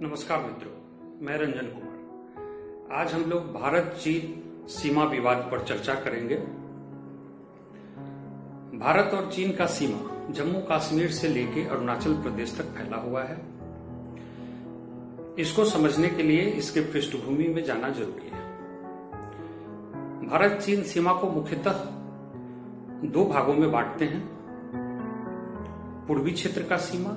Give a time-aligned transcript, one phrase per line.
[0.00, 0.72] नमस्कार मित्रों,
[1.26, 6.36] मैं रंजन कुमार। आज हम लोग भारत चीन सीमा विवाद पर चर्चा करेंगे।
[8.78, 13.36] भारत और चीन का सीमा जम्मू कश्मीर से लेकर अरुणाचल प्रदेश तक फैला हुआ है।
[15.38, 18.42] इसको समझने के लिए इसके पृष्ठभूमि में जाना ज़रूरी है।
[20.28, 21.84] भारत चीन सीमा को मुख्यतः
[23.04, 24.33] दो भागों में बांटते हैं।
[26.08, 27.10] पूर्वी क्षेत्र का सीमा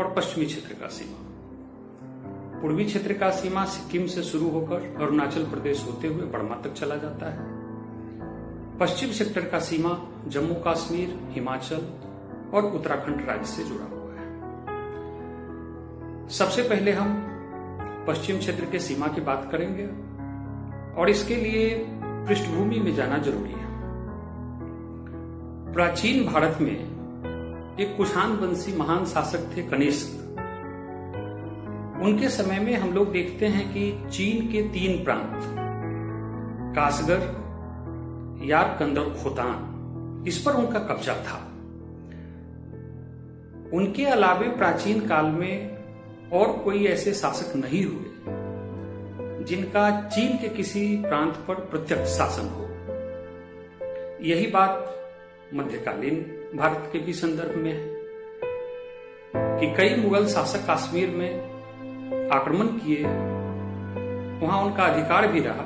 [0.00, 5.84] और पश्चिमी क्षेत्र का सीमा। पूर्वी क्षेत्र का सीमा सिक्किम से शुरू होकर अरुणाचल प्रदेश
[5.86, 7.38] होते हुए बर्मा तक चला जाता है।
[8.78, 11.82] पश्चिम सेक्टर का सीमा जम्मू कश्मीर, हिमाचल
[12.54, 14.28] और उत्तराखंड राज्य से जुड़ा हुआ है।
[16.28, 17.30] सबसे पहले हम
[18.08, 19.86] पश्चिम क्षेत्र के सीमा की बात करेंगे
[21.00, 23.68] और इसके लिए पृष्ठभूमि में जाना ज़रूरी है।
[25.72, 27.03] प्राचीन भारत में
[27.80, 30.12] एक कुषाण वंशी महान शासक थे कनिष्क।
[32.02, 35.40] उनके समय में हम लोग देखते हैं कि चीन के तीन प्रांत,
[36.76, 37.16] कासगर,
[38.44, 41.38] यारकंद और खोतान, इस पर उनका कब्जा था।
[43.76, 45.78] उनके अलावे प्राचीन काल में
[46.32, 48.06] और कोई ऐसे शासक नहीं हुए,
[49.44, 52.62] जिनका चीन के किसी प्रांत पर प्रत्यक्ष शासन हो।
[54.24, 54.96] यही बात
[55.54, 57.84] मध्यकालीन भारत के भी संदर्भ में है
[59.58, 63.02] कि कई मुगल शासक कश्मीर में आक्रमण किए।
[64.40, 65.64] वहाँ उनका अधिकार भी रहा,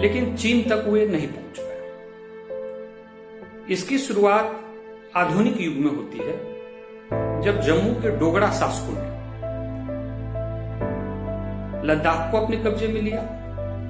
[0.00, 1.78] लेकिन चीन तक वे नहीं पहुँच पाए।
[3.72, 4.60] इसकी शुरुआत
[5.16, 6.36] आधुनिक युग में होती है,
[7.42, 9.12] जब जम्मू के डोगरा शासकों ने
[11.84, 13.20] लद्दाख को अपने कब्जे में लिया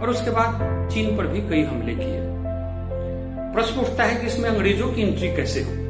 [0.02, 0.50] और उसके बाद
[0.90, 2.20] चीन पर भी कई हमले किए।
[3.55, 5.84] प्रश्न उठता है कि इसमें अंग्रेज़ों की एंट्री कैसे हुई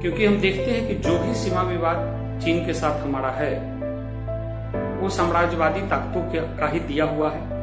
[0.00, 3.80] क्योंकि हम देखते हैं कि जो भी सीमा विवाद चीन के साथ हमारा है,
[5.00, 6.22] वो साम्राज्यवादी ताकतों
[6.58, 7.60] का ही दिया हुआ है।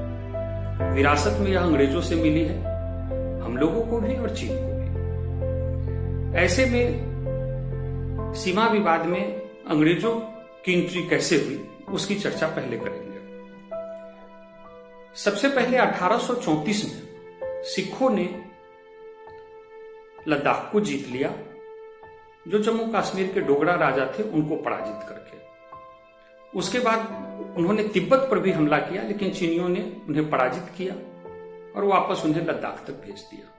[0.94, 2.58] विरासत में यह अंग्रेज़ों से मिली है,
[3.42, 10.12] हम लोगों को भी और चीन को भी। ऐसे में सीमा विवाद में अंग्रेज़ों
[10.66, 13.20] की एंट्री कैसे हुई, उसकी चर्चा पहले करेंगे।
[15.16, 17.02] सबसे पहले 1834 में
[17.64, 18.47] सिखों ने
[20.28, 21.30] लद्दाख को जीत लिया।
[22.48, 25.38] जो जम्मू कश्मीर के डोगरा राजा थे, उनको पराजित करके।
[26.60, 27.00] उसके बाद
[27.58, 30.94] उन्होंने तिब्बत पर भी हमला किया, लेकिन चीनियों ने उन्हें पराजित किया
[31.76, 33.54] और वापस उन्हें लद्दाख तक भेज दिया।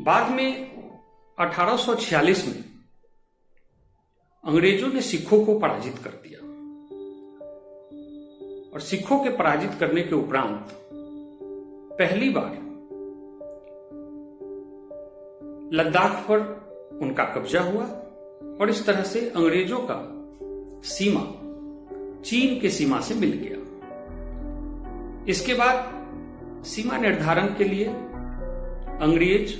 [0.00, 0.76] बाद में
[1.38, 2.64] 1846 में
[4.44, 6.46] अंग्रेज़ों ने सिखों को पराजित कर दिया।
[8.74, 10.68] और सिखों के पराजित करने के उपरांत
[11.98, 12.65] पहली बार
[15.72, 16.38] लद्दाख पर
[17.02, 17.84] उनका कब्जा हुआ
[18.60, 20.12] और इस तरह से अंग्रेज़ों का
[20.88, 21.20] सीमा
[22.22, 23.56] चीन के सीमा से मिल गया।
[25.28, 25.92] इसके बाद
[26.64, 27.84] सीमा निर्धारण के लिए
[29.02, 29.54] अंग्रेज़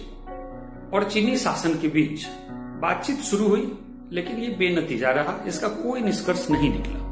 [0.95, 3.79] और चीनी शासन के बीच बातचीत शुरू हुई,
[4.13, 7.07] लेकिन ये बेनतीजा रहा, इसका कोई निष्कर्ष नहीं निकला।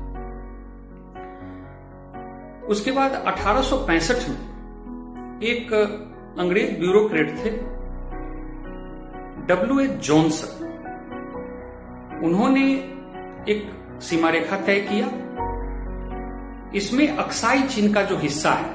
[2.66, 5.72] उसके बाद 1865 में एक
[6.38, 7.73] अंग्रेज़ ब्यूरोक्रेट थे
[9.47, 10.62] डब्ल्यू एच जॉनसन
[12.25, 12.65] उन्होंने
[13.49, 13.71] एक
[14.03, 15.06] सीमा रेखा तय किया।
[16.75, 18.71] इसमें अक्साई चीन का जो हिस्सा है,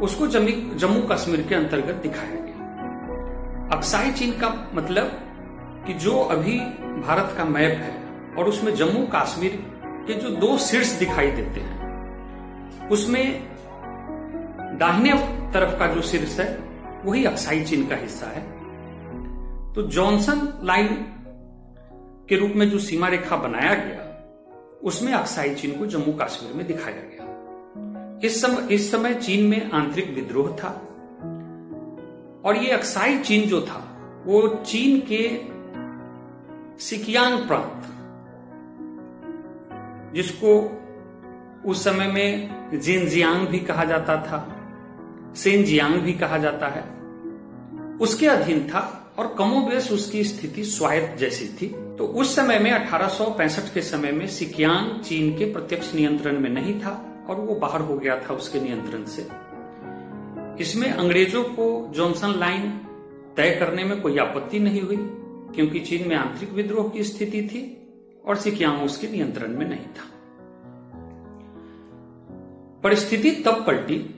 [0.00, 5.06] उसको जम्मू कश्मीर के अंतर्गत दिखाया गया। अक्साई चीन का मतलब
[5.86, 6.58] कि जो अभी
[7.00, 7.94] भारत का मैप है
[8.38, 9.52] और उसमें जम्मू कश्मीर
[10.06, 13.24] के जो दो शीर्ष दिखाई देते हैं, उसमें
[14.78, 15.12] दाहिने
[15.54, 16.48] तरफ़ का जो शीर्ष है,
[17.04, 18.42] वही अक्साई चीन का हिस्सा है।
[19.74, 20.88] तो जॉनसन लाइन
[22.28, 24.02] के रूप में जो सीमा रेखा बनाया गया,
[24.82, 29.70] उसमें अक्साई चीन को जम्मू कश्मीर में दिखाया गया। इस समय इस समय चीन में
[29.70, 30.68] आंतरिक विद्रोह था
[32.44, 33.80] और ये अक्साई चीन जो था,
[34.26, 35.28] वो चीन के
[36.84, 37.82] सिकियांग प्रांत,
[40.14, 40.56] जिसको
[41.70, 44.46] उस समय में जिनजियांग भी कहा जाता था,
[45.36, 46.82] सेनजियांग भी कहा जाता है,
[48.00, 51.66] उसके अधीन था और कमोबेश उसकी स्थिति स्वायत्त जैसी थी।
[51.98, 56.80] तो उस समय में 1865 के समय में सिकियांग चीन के प्रत्यक्ष नियंत्रण में नहीं
[56.80, 59.28] था और वो बाहर हो गया था उसके नियंत्रण से।
[60.62, 62.70] इसमें अंग्रेज़ों को जॉनसन लाइन
[63.36, 64.96] तय करने में कोई आपत्ति नहीं हुई,
[65.54, 67.88] क्योंकि चीन में आंतरिक विद्रोह की स्थिति थी
[68.26, 70.10] और सिकियांग उसके नियंत्रण में नहीं था।
[72.82, 74.14] परिस्थिति तब पलटी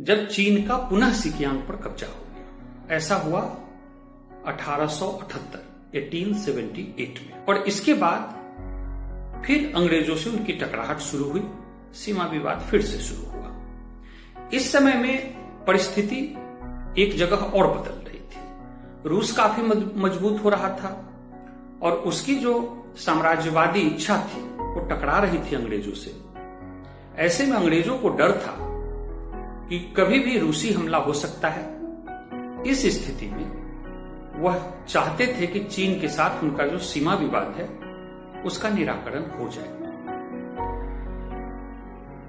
[0.00, 3.40] जब चीन का पुनः सिकियांग पर कब्जा हो गया। ऐसा हुआ
[4.48, 5.58] 1878
[5.94, 8.38] 1878 में। और इसके बाद
[9.46, 11.44] फिर अंग्रेज़ों से उनकी टकराहट शुरू हुई,
[11.92, 13.54] सीमा विवाद फिर से शुरू हुआ।
[14.54, 16.34] इस समय में परिस्थिति
[17.02, 18.40] एक जगह और बदल रही थी।
[19.08, 19.62] रूस काफ़ी
[20.00, 21.12] मज़बूत हो रहा था
[21.82, 26.16] और उसकी जो साम्राज्यवादी इच्छा थी, वो टकरा रही थी अंग्रेज़ों से।
[27.16, 28.56] ऐसे में अंग्रेज़ों को डर था
[29.68, 31.78] कि कभी भी रूसी हमला हो सकता है।
[32.66, 33.67] इस स्थिति में
[34.38, 34.58] वह
[34.88, 37.66] चाहते थे कि चीन के साथ उनका जो सीमा विवाद है,
[38.42, 39.76] उसका निराकरण हो जाए।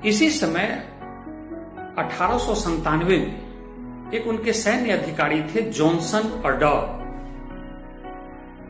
[0.10, 0.68] इसी समय
[1.98, 6.98] अठारह में एक उनके सैन्य अधिकारी थे, जॉनसन अर्डॉग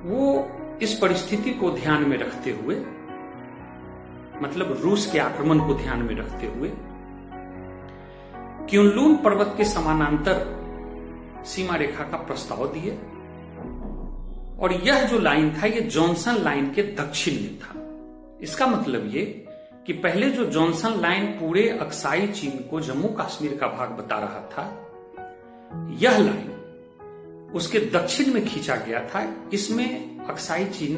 [0.05, 0.49] वो
[0.81, 2.75] इस परिस्थिति को ध्यान में रखते हुए
[4.41, 6.71] मतलब रूस के आक्रमण को ध्यान में रखते हुए,
[8.69, 10.35] क्यूनलून पर्वत के समानांतर
[11.45, 12.91] सीमा रेखा का प्रस्ताव दिए।
[14.59, 17.73] और यह जो लाइन था यह जॉनसन लाइन के दक्षिण में था।
[18.43, 19.23] इसका मतलब ये
[19.87, 24.41] कि पहले जो जॉनसन लाइन पूरे अक्साई चीन को जम्मू कश्मीर का भाग बता रहा
[24.51, 24.63] था,
[26.01, 29.21] यह लाइन उसके दक्षिण में खींचा गया था।
[29.53, 30.97] इसमें अक्साई चीन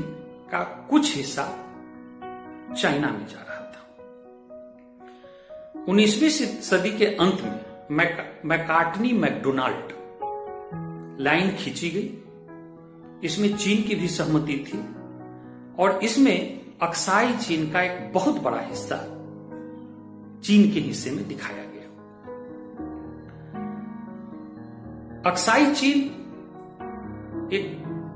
[0.51, 1.45] का कुछ हिस्सा
[2.73, 3.81] चाइना में जा रहा था।
[5.87, 6.29] 19वीं
[6.61, 7.55] सदी के अंत में
[8.45, 9.87] मैकार्टनी मैकडोनाल्ड
[11.21, 12.09] लाइन खींची गई।
[13.23, 14.79] इसमें चीन की भी सहमति थी
[15.83, 16.37] और इसमें
[16.81, 18.97] अक्साई चीन का एक बहुत बड़ा हिस्सा
[20.43, 21.89] चीन के हिस्से में दिखाया गया।
[25.31, 25.99] अक्साई चीन
[27.53, 27.65] एक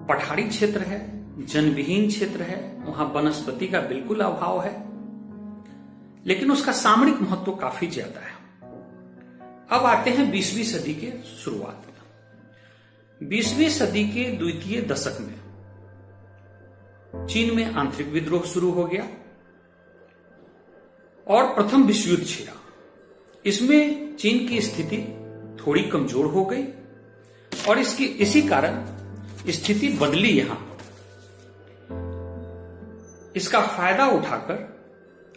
[0.10, 1.00] पठारी क्षेत्र है,
[1.46, 4.74] जनविहीन क्षेत्र है, वहाँ वनस्पति का बिल्कुल अभाव है,
[6.26, 8.34] लेकिन उसका सामरिक महत्व काफ़ी ज़्यादा है।
[9.72, 11.95] अब आते हैं बीसवीं सदी के शुरुआत में।
[13.24, 15.46] बीसवीं सदी के द्वितीय दशक में
[17.28, 19.08] चीन में आंतरिक विद्रोह शुरू हो गया
[21.28, 22.54] और प्रथम विश्व युद्ध छिड़ा।
[23.46, 24.98] इसमें चीन की स्थिति
[25.60, 26.64] थोड़ी कमज़ोर हो गई
[27.70, 28.86] और इसकी, इसी कारण
[29.52, 30.60] स्थिति बदली यहाँ
[33.36, 34.58] इसका फ़ायदा उठाकर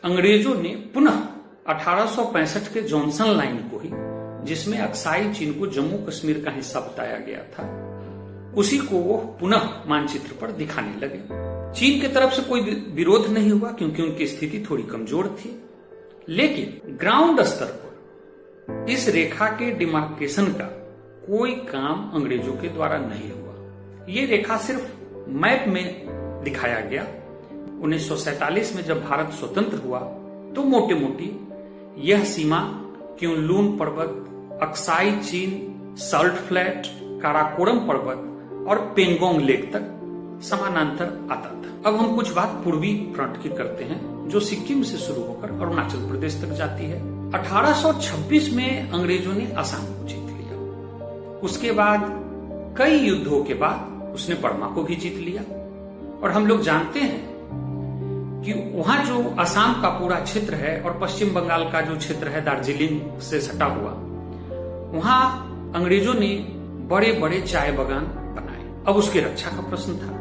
[0.04, 1.22] अंग्रेज़ों ने पुनः
[1.68, 3.88] 1865 के जॉनसन लाइन को ही
[4.44, 7.64] जिसमें अक्साई चीन को जम्मू कश्मीर का हिस्सा बताया गया था।
[8.56, 11.20] उसी को वो पुनः मानचित्र पर दिखाने लगे।
[11.80, 12.60] चीन की तरफ़ से कोई
[12.94, 15.62] विरोध नहीं हुआ क्योंकि उनकी स्थिति थोड़ी कमज़ोर थी।
[16.28, 20.64] लेकिन ग्राउंड स्तर पर इस रेखा के डिमार्केशन का
[21.26, 23.54] कोई काम अंग्रेज़ों के द्वारा नहीं हुआ।
[24.08, 24.90] ये रेखा सिर्फ़
[25.28, 26.06] मैप में
[26.44, 27.02] दिखाया गया।
[27.82, 29.98] 1947 में जब भारत स्वतंत्र हुआ
[30.56, 31.48] तो मोटे मोटी
[32.08, 32.60] यह सीमा
[33.18, 34.24] क्यूनलून पर्वत,
[34.62, 36.82] अक्साई चीन, सल्ट फ्लैट,
[37.22, 38.18] काराकोरम पर्वत
[38.68, 39.94] और पेंगोंग लेक तक
[40.44, 44.96] समानांतर आता था। अब हम कुछ बात पूर्वी फ्रंट की करते हैं, जो सिक्किम से
[44.96, 50.58] शुरू होकर अरुणाचल प्रदेश तक जाती है। 1826 में अंग्रेज़ों ने असम को जीत लिया।
[51.38, 52.00] उसके बाद,
[52.78, 55.42] कई युद्धों के बाद उसने बर्मा को भी जीत लिया।
[56.22, 57.27] और हम लोग जानते हैं
[58.44, 62.44] कि वहाँ जो असम का पूरा क्षेत्र है और पश्चिम बंगाल का जो क्षेत्र है,
[62.44, 63.90] दार्जिलिंग से सटा हुआ,
[64.98, 65.44] वहाँ
[65.76, 66.46] अंग्रेज़ों ने
[66.88, 68.04] बड़े बड़े चाय बगान
[68.34, 70.18] बनाए। अब उसकी रक्षा का प्रश्न था।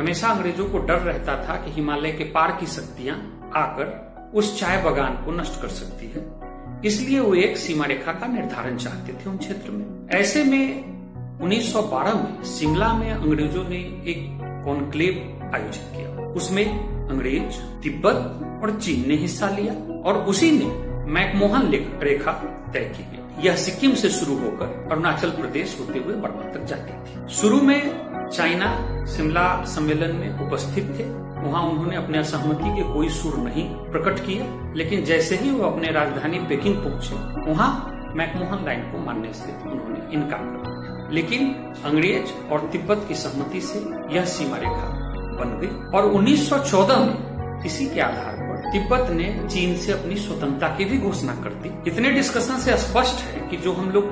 [0.00, 4.82] हमेशा अंग्रेज़ों को डर रहता था कि हिमालय के पार की शक्तियाँ आकर उस चाय
[4.82, 6.42] बगान को नष्ट कर सकती है।
[6.84, 10.92] इसलिए वो एक सीमा रेखा का निर्धारण चाहते थे उन क्षेत्र में। ऐसे में
[11.40, 13.76] 1912 में शिमला में अंग्रेज़ों ने
[14.10, 16.66] एक कॉन्क्लेव आयोजित किया। उसमें
[17.08, 19.72] अंग्रेज़, तिब्बत और चीन ने हिस्सा लिया
[20.02, 20.66] और उसी ने
[21.12, 21.70] मैकमोहन
[22.02, 22.32] रेखा
[22.72, 26.92] तय की गई यह सिक्किम से शुरू होकर अरुणाचल प्रदेश होते हुए बर्मा तक जाती
[26.92, 28.68] थी। शुरू में चाइना
[29.06, 31.04] शिमला सम्मेलन में उपस्थित थे।
[31.48, 35.90] वहाँ उन्होंने अपने असहमति के कोई सुर नहीं प्रकट किए, लेकिन जैसे ही वो अपने
[35.90, 42.52] राजधानी पेकिंग पहुँचे, वहाँ मैकमोहन लाइन को मानने से उन्होंने इनकार कर दिया। लेकिन अंग्रेज़
[42.52, 43.78] और तिब्बत की सहमति से
[44.14, 45.01] यह सीमा रेखा
[45.42, 50.68] बन गई। और 1914 में इसी के आधार पर तिब्बत ने चीन से अपनी स्वतंत्रता
[50.68, 54.04] की भी घोषणा कर दी। इतने डिस्कशन से स्पष्ट है कि जो हम लोग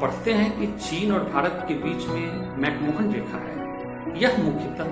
[0.00, 3.54] पढ़ते हैं कि चीन और भारत के बीच में मैकमोहन रेखा है,
[4.22, 4.84] यह मुख्यतः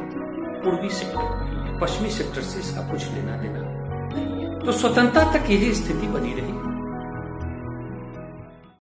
[0.65, 3.61] पूर्वी सेक्टर है पश्चिमी सेक्टर से इसका कुछ लेना देना
[4.15, 6.74] नहीं है। तो स्वतंत्रता तक यही स्थिति बनी रही।